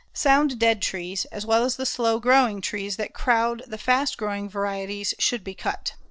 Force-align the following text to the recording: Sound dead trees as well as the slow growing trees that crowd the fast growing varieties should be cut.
Sound 0.15 0.57
dead 0.57 0.81
trees 0.81 1.25
as 1.25 1.45
well 1.45 1.63
as 1.63 1.75
the 1.75 1.85
slow 1.85 2.19
growing 2.19 2.59
trees 2.59 2.95
that 2.95 3.13
crowd 3.13 3.61
the 3.67 3.77
fast 3.77 4.17
growing 4.17 4.49
varieties 4.49 5.13
should 5.19 5.43
be 5.43 5.53
cut. 5.53 5.93